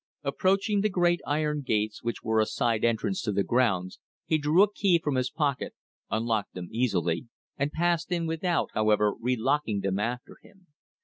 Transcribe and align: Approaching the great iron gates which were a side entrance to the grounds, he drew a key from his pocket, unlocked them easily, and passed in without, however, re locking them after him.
Approaching 0.23 0.81
the 0.81 0.89
great 0.89 1.21
iron 1.27 1.61
gates 1.61 2.01
which 2.03 2.23
were 2.23 2.39
a 2.39 2.47
side 2.47 2.83
entrance 2.83 3.21
to 3.21 3.31
the 3.31 3.43
grounds, 3.43 3.99
he 4.25 4.39
drew 4.39 4.63
a 4.63 4.73
key 4.73 4.97
from 4.97 5.13
his 5.13 5.29
pocket, 5.29 5.75
unlocked 6.09 6.55
them 6.55 6.69
easily, 6.71 7.27
and 7.55 7.71
passed 7.71 8.11
in 8.11 8.25
without, 8.25 8.69
however, 8.73 9.13
re 9.21 9.35
locking 9.35 9.81
them 9.81 9.99
after 9.99 10.37
him. 10.41 10.65